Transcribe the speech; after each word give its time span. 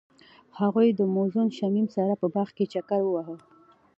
هغوی 0.59 0.87
د 0.93 1.01
موزون 1.15 1.47
شمیم 1.57 1.87
سره 1.95 2.13
په 2.21 2.27
باغ 2.33 2.49
کې 2.57 2.65
چکر 2.73 2.99
وواهه. 3.05 3.35